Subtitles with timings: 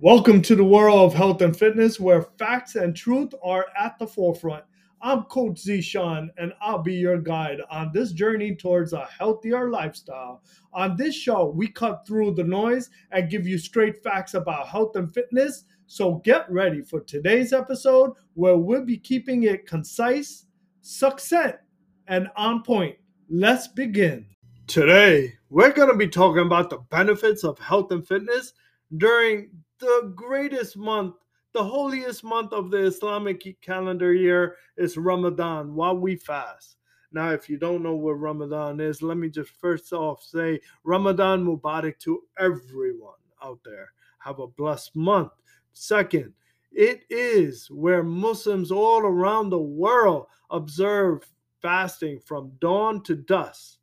[0.00, 4.06] Welcome to the world of health and fitness where facts and truth are at the
[4.06, 4.62] forefront.
[5.00, 10.42] I'm Coach Zishan and I'll be your guide on this journey towards a healthier lifestyle.
[10.74, 14.96] On this show, we cut through the noise and give you straight facts about health
[14.96, 15.64] and fitness.
[15.86, 20.44] So get ready for today's episode where we'll be keeping it concise,
[20.82, 21.60] succinct,
[22.06, 22.96] and on point.
[23.30, 24.26] Let's begin.
[24.66, 28.52] Today, we're going to be talking about the benefits of health and fitness
[28.98, 29.48] during
[29.78, 31.16] the greatest month,
[31.52, 36.76] the holiest month of the Islamic calendar year is Ramadan while we fast.
[37.12, 41.44] Now, if you don't know what Ramadan is, let me just first off say Ramadan
[41.44, 43.92] Mubarak to everyone out there.
[44.18, 45.32] Have a blessed month.
[45.72, 46.32] Second,
[46.72, 51.22] it is where Muslims all around the world observe
[51.62, 53.78] fasting from dawn to dusk.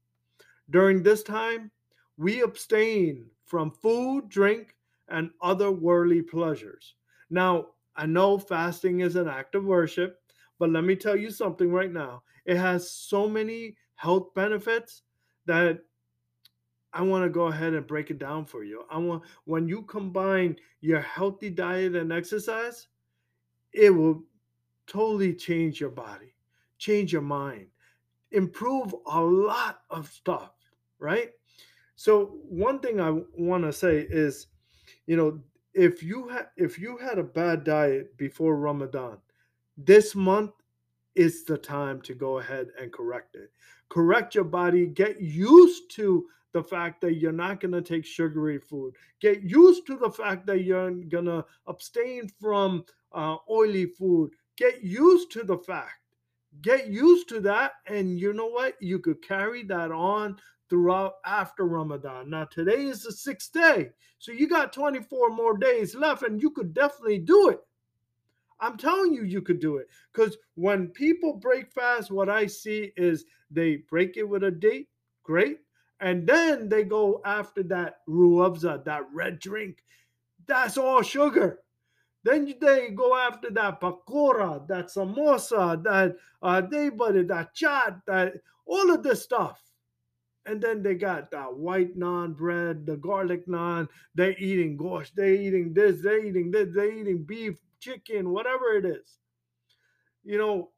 [0.69, 1.71] During this time,
[2.17, 4.75] we abstain from food, drink,
[5.09, 6.95] and other worldly pleasures.
[7.29, 10.19] Now, I know fasting is an act of worship,
[10.59, 12.23] but let me tell you something right now.
[12.45, 15.03] It has so many health benefits
[15.45, 15.79] that
[16.93, 18.83] I want to go ahead and break it down for you.
[18.89, 22.87] I want when you combine your healthy diet and exercise,
[23.71, 24.23] it will
[24.85, 26.35] totally change your body,
[26.77, 27.67] change your mind,
[28.31, 30.51] improve a lot of stuff,
[30.99, 31.31] right?
[31.95, 34.47] So one thing I want to say is
[35.07, 35.39] you know,
[35.73, 39.17] if you had if you had a bad diet before Ramadan,
[39.77, 40.51] this month
[41.15, 43.51] is the time to go ahead and correct it.
[43.89, 48.59] Correct your body, get used to the fact that you're not going to take sugary
[48.59, 48.93] food.
[49.19, 54.31] Get used to the fact that you're going to abstain from uh, oily food.
[54.55, 56.02] Get used to the fact.
[56.61, 57.73] Get used to that.
[57.87, 58.75] And you know what?
[58.81, 60.37] You could carry that on
[60.69, 62.29] throughout after Ramadan.
[62.29, 63.89] Now, today is the sixth day.
[64.19, 67.59] So you got 24 more days left, and you could definitely do it.
[68.59, 69.87] I'm telling you, you could do it.
[70.13, 74.87] Because when people break fast, what I see is they break it with a date,
[75.23, 75.59] great.
[75.99, 79.83] And then they go after that Rooh Afza, that red drink.
[80.47, 81.59] That's all sugar.
[82.23, 86.61] Then they go after that pakora, that samosa, that uh,
[86.91, 88.35] butter, that chat, that
[88.65, 89.61] all of this stuff.
[90.45, 93.87] And then they got that white naan bread, the garlic naan.
[94.15, 98.85] They're eating gosh, they're eating this, they're eating this, they're eating beef, chicken, whatever it
[98.85, 99.19] is.
[100.23, 100.69] You know,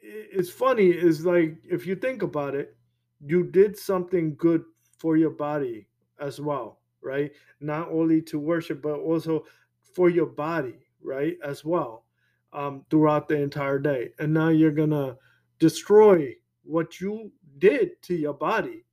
[0.00, 2.76] it's funny, is like if you think about it,
[3.24, 4.64] you did something good
[4.98, 5.88] for your body
[6.20, 7.32] as well, right?
[7.60, 9.44] Not only to worship, but also
[9.94, 11.36] for your body, right?
[11.44, 12.04] As well,
[12.52, 14.10] um, throughout the entire day.
[14.18, 15.16] And now you're gonna
[15.58, 16.34] destroy
[16.64, 18.84] what you did to your body,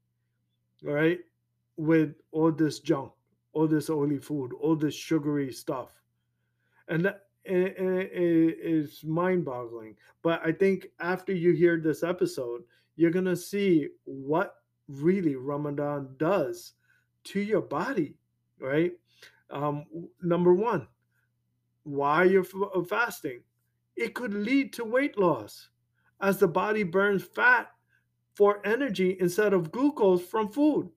[0.83, 1.19] right?
[1.77, 3.11] With all this junk,
[3.53, 5.89] all this oily food, all this sugary stuff.
[6.87, 9.95] And that it is mind boggling.
[10.21, 12.61] But I think after you hear this episode,
[12.95, 14.55] you're going to see what
[14.87, 16.73] really Ramadan does
[17.25, 18.15] to your body,
[18.59, 18.93] right?
[19.51, 19.85] Um,
[20.21, 20.87] number one,
[21.83, 22.45] why you're
[22.87, 23.41] fasting.
[23.95, 25.69] It could lead to weight loss
[26.21, 27.67] as the body burns fat
[28.35, 30.89] for energy instead of glucose from food.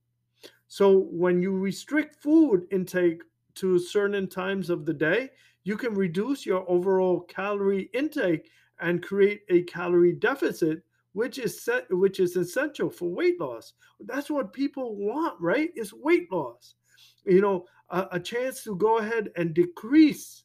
[0.69, 3.23] So when you restrict food intake
[3.57, 5.31] to certain times of the day,
[5.65, 8.51] you can reduce your overall calorie intake
[8.81, 10.83] and create a calorie deficit
[11.13, 13.75] which is set, which is essential for weight loss.
[14.01, 15.71] That's what people want, right?
[15.77, 16.75] Is weight loss.
[17.25, 20.45] You know, a, a chance to go ahead and decrease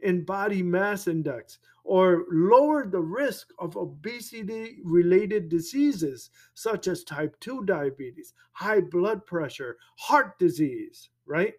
[0.00, 7.38] in body mass index or lower the risk of obesity related diseases such as type
[7.40, 11.54] 2 diabetes, high blood pressure, heart disease, right?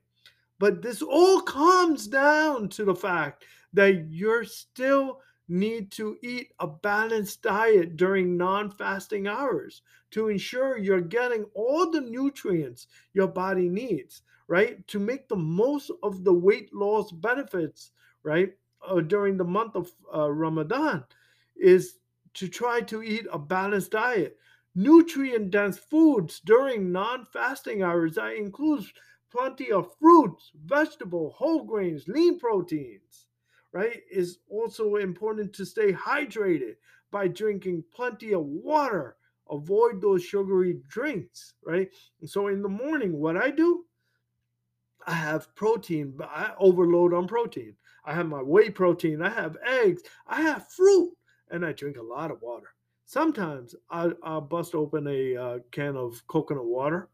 [0.60, 6.68] But this all comes down to the fact that you're still need to eat a
[6.68, 9.82] balanced diet during non fasting hours
[10.12, 14.88] to ensure you're getting all the nutrients your body needs, right?
[14.88, 17.92] To make the most of the weight loss benefits
[18.24, 18.54] right,
[18.88, 21.04] uh, during the month of uh, Ramadan
[21.56, 21.98] is
[22.34, 24.38] to try to eat a balanced diet.
[24.76, 28.92] Nutrient dense foods during non fasting hours that includes
[29.32, 33.28] plenty of fruits, vegetable, whole grains, lean proteins,
[33.74, 34.02] right?
[34.10, 36.76] Is also important to stay hydrated
[37.12, 39.18] by drinking plenty of water.
[39.50, 41.90] Avoid those sugary drinks, right?
[42.22, 43.86] And so in the morning, what I do,
[45.06, 47.76] I have protein, but I overload on protein.
[48.06, 51.12] I have my whey protein, I have eggs, I have fruit,
[51.52, 52.70] and I drink a lot of water.
[53.06, 57.10] Sometimes I, will bust open a uh, can of coconut water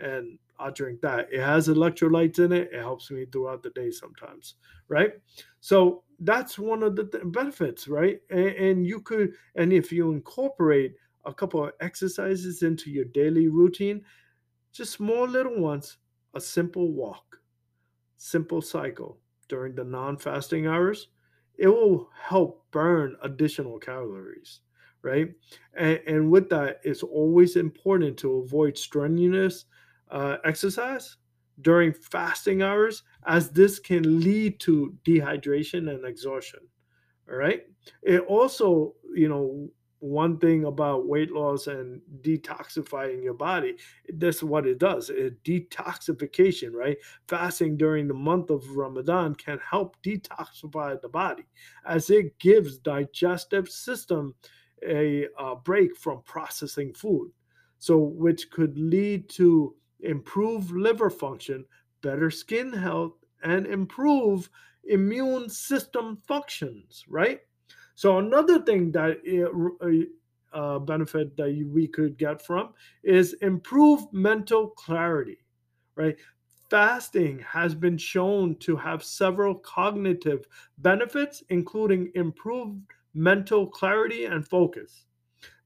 [0.00, 1.32] and I drink that.
[1.32, 2.72] It has electrolytes in it.
[2.72, 4.54] It helps me throughout the day sometimes,
[4.88, 5.14] right?
[5.60, 8.20] So that's one of the th- benefits, right?
[8.30, 10.94] And, and you could, and if you incorporate
[11.24, 14.04] a couple of exercises into your daily routine,
[14.72, 15.98] just small little ones,
[16.34, 17.40] a simple walk,
[18.16, 19.18] simple cycle
[19.48, 21.08] during the non fasting hours,
[21.56, 24.60] it will help burn additional calories,
[25.02, 25.28] right?
[25.74, 29.66] And, and with that, it's always important to avoid strenuous
[30.12, 31.16] uh, exercise
[31.60, 36.60] during fasting hours, as this can lead to dehydration and exhaustion.
[37.28, 37.62] All right.
[38.02, 39.70] It also, you know,
[40.02, 43.76] one thing about weight loss and detoxifying your body
[44.14, 46.96] that's what it does it detoxification right
[47.28, 51.44] fasting during the month of ramadan can help detoxify the body
[51.86, 54.34] as it gives digestive system
[54.84, 57.30] a, a break from processing food
[57.78, 61.64] so which could lead to improved liver function
[62.02, 64.48] better skin health and improve
[64.84, 67.40] immune system functions right
[67.94, 69.18] so another thing that
[70.52, 72.70] uh, benefit that we could get from
[73.02, 75.38] is improve mental clarity,
[75.94, 76.16] right?
[76.70, 80.46] Fasting has been shown to have several cognitive
[80.78, 82.80] benefits, including improved
[83.14, 85.04] mental clarity and focus.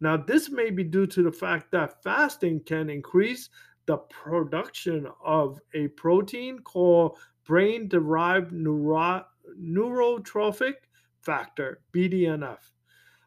[0.00, 3.50] Now, this may be due to the fact that fasting can increase
[3.86, 9.24] the production of a protein called brain derived neuro-
[9.58, 10.74] neurotrophic
[11.20, 12.58] factor, BDNF,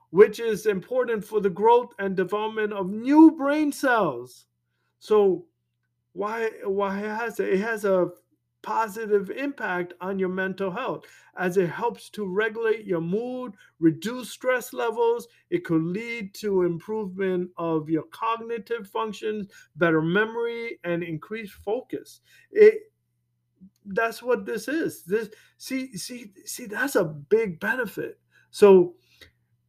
[0.09, 4.45] which is important for the growth and development of new brain cells.
[4.99, 5.45] So
[6.13, 8.09] why why it has it has a
[8.61, 11.05] positive impact on your mental health
[11.37, 15.27] as it helps to regulate your mood, reduce stress levels.
[15.49, 22.21] It could lead to improvement of your cognitive functions, better memory, and increased focus.
[22.51, 22.91] It
[23.85, 25.03] that's what this is.
[25.03, 28.19] This see see see that's a big benefit.
[28.51, 28.95] So,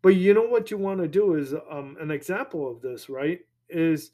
[0.03, 3.41] but you know what you want to do is um, an example of this, right?
[3.69, 4.13] Is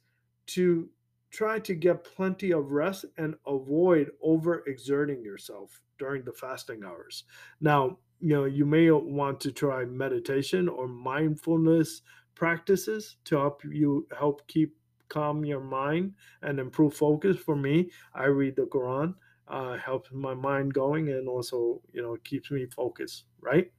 [0.49, 0.89] to
[1.31, 7.25] try to get plenty of rest and avoid overexerting yourself during the fasting hours.
[7.61, 12.03] Now, you know, you may want to try meditation or mindfulness
[12.35, 14.77] practices to help you help keep
[15.09, 17.39] calm your mind and improve focus.
[17.39, 19.15] For me, I read the Quran
[19.49, 23.71] uh, helps my mind going and also you know keeps me focused right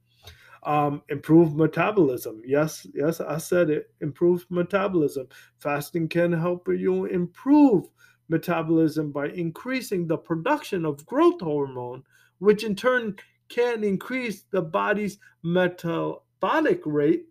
[0.64, 2.42] um, improve metabolism.
[2.44, 5.28] Yes yes i said it improves metabolism.
[5.58, 7.88] Fasting can help you improve
[8.28, 12.02] metabolism by increasing the production of growth hormone
[12.38, 13.16] which in turn
[13.48, 17.24] can increase the body's metabolic rate.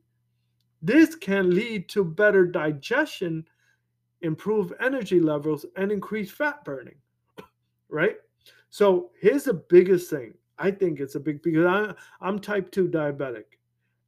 [0.81, 3.45] This can lead to better digestion
[4.21, 6.95] improve energy levels and increase fat burning
[7.89, 8.17] right?
[8.69, 10.33] So here's the biggest thing.
[10.59, 11.93] I think it's a big because I,
[12.25, 13.45] I'm type 2 diabetic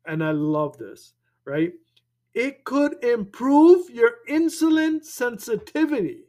[0.05, 1.13] and I love this,
[1.45, 1.73] right?
[2.33, 6.25] It could improve your insulin sensitivity.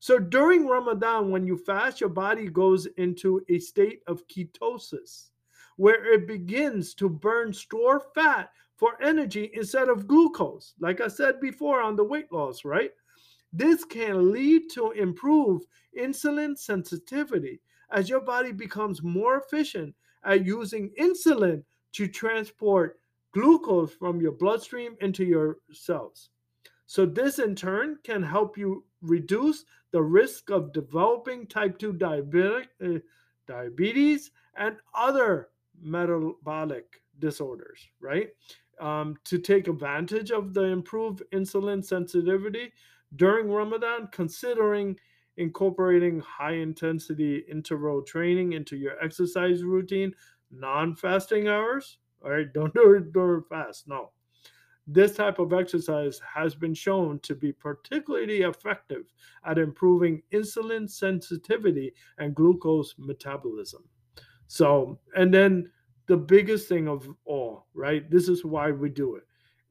[0.00, 5.30] So during Ramadan, when you fast, your body goes into a state of ketosis
[5.76, 10.74] where it begins to burn store fat for energy instead of glucose.
[10.78, 12.90] Like I said before on the weight loss, right?
[13.52, 15.66] This can lead to improved
[15.98, 17.60] insulin sensitivity
[17.94, 19.94] as your body becomes more efficient
[20.24, 22.98] at using insulin to transport
[23.32, 26.30] glucose from your bloodstream into your cells.
[26.86, 32.66] So, this in turn can help you reduce the risk of developing type 2 diabetic,
[32.84, 32.98] uh,
[33.46, 35.48] diabetes and other
[35.80, 38.28] metabolic disorders, right?
[38.80, 42.72] Um, to take advantage of the improved insulin sensitivity,
[43.16, 44.98] during Ramadan, considering
[45.36, 50.12] incorporating high intensity interval training into your exercise routine,
[50.50, 51.98] non fasting hours.
[52.24, 53.88] All right, don't do it during fast.
[53.88, 54.10] No.
[54.86, 59.04] This type of exercise has been shown to be particularly effective
[59.46, 63.82] at improving insulin sensitivity and glucose metabolism.
[64.46, 65.70] So, and then
[66.06, 68.10] the biggest thing of all, right?
[68.10, 69.24] This is why we do it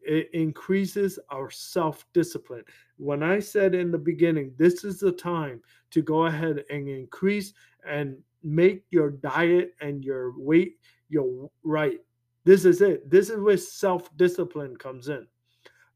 [0.05, 2.63] it increases our self discipline.
[2.98, 7.53] When I said in the beginning, this is the time to go ahead and increase
[7.88, 10.77] and make your diet and your weight
[11.10, 12.00] your right.
[12.45, 13.10] This is it.
[13.10, 15.27] This is where self discipline comes in.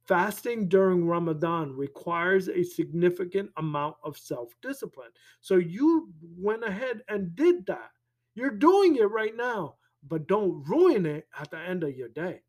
[0.08, 5.12] Fasting during Ramadan requires a significant amount of self discipline.
[5.42, 7.92] So you went ahead and did that.
[8.36, 9.76] You're doing it right now,
[10.08, 12.42] but don't ruin it at the end of your day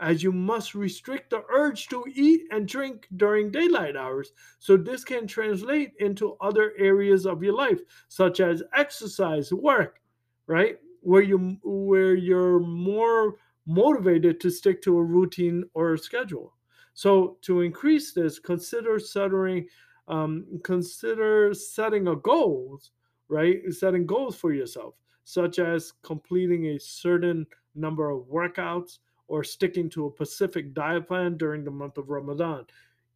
[0.00, 4.32] as you must restrict the urge to eat and drink during daylight hours.
[4.58, 10.00] So, this can translate into other areas of your life, such as exercise, work,
[10.46, 10.78] right?
[11.00, 16.54] Where you where you're more motivated to stick to a routine or a schedule.
[16.94, 19.68] So, to increase this, consider setting
[20.08, 22.90] um, consider setting a goals,
[23.28, 23.60] right?
[23.70, 24.94] Setting goals for yourself,
[25.24, 31.36] such as completing a certain number of workouts or sticking to a specific diet plan
[31.36, 32.66] during the month of Ramadan.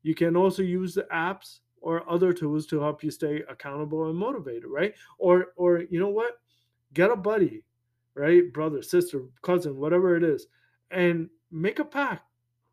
[0.02, 4.16] You can also use the apps or other tools to help you stay accountable and
[4.16, 4.94] motivated, right?
[5.18, 6.40] Or or you know what?
[6.94, 7.64] Get a buddy,
[8.14, 8.52] right?
[8.52, 10.46] Brother, sister, cousin, whatever it is,
[10.90, 12.22] and make a pact.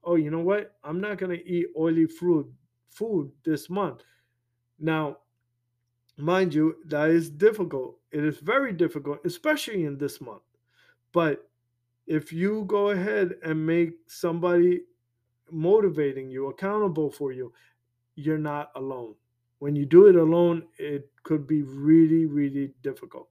[0.03, 0.75] Oh, you know what?
[0.83, 2.51] I'm not gonna eat oily food
[2.89, 4.03] food this month.
[4.79, 5.17] Now,
[6.17, 7.99] mind you, that is difficult.
[8.11, 10.43] It is very difficult, especially in this month.
[11.11, 11.49] But
[12.07, 14.81] if you go ahead and make somebody
[15.51, 17.53] motivating you, accountable for you,
[18.15, 19.15] you're not alone.
[19.59, 23.29] When you do it alone, it could be really, really difficult.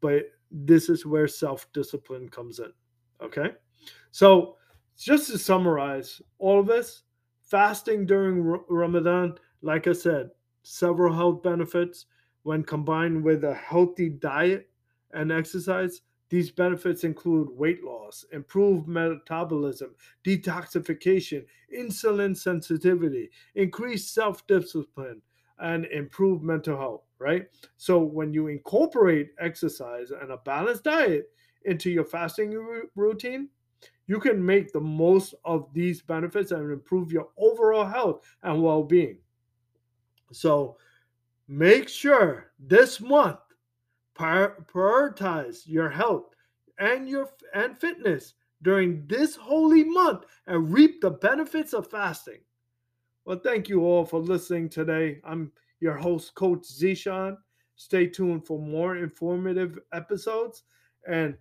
[0.00, 2.72] But this is where self discipline comes in.
[3.22, 3.50] Okay?
[4.10, 4.56] So,
[4.98, 7.02] just to summarize all of this,
[7.42, 10.30] fasting during Ramadan, like I said,
[10.62, 12.06] several health benefits
[12.42, 14.68] when combined with a healthy diet
[15.12, 16.02] and exercise.
[16.30, 21.44] These benefits include weight loss, improved metabolism, detoxification,
[21.76, 25.22] insulin sensitivity, increased self discipline,
[25.58, 27.48] and improved mental health, right?
[27.76, 31.30] So, when you incorporate exercise and a balanced diet
[31.64, 32.52] into your fasting
[32.94, 33.48] routine,
[34.06, 38.84] you can make the most of these benefits and improve your overall health and well
[38.84, 39.18] being.
[40.32, 40.76] So,
[41.48, 43.40] make sure this month
[44.20, 46.34] prioritize your health
[46.78, 52.40] and your and fitness during this holy month and reap the benefits of fasting.
[53.24, 55.20] Well, thank you all for listening today.
[55.24, 57.36] I'm your host, Coach Zishan.
[57.76, 60.64] Stay tuned for more informative episodes
[61.08, 61.36] and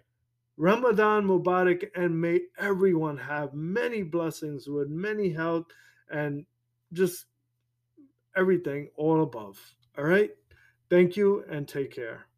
[0.56, 5.68] Ramadan Mubarak, and may everyone have many blessings with many health
[6.12, 6.46] and
[6.94, 7.26] just
[8.36, 9.58] everything all above.
[9.98, 10.32] All right.
[10.90, 12.29] Thank you and take care.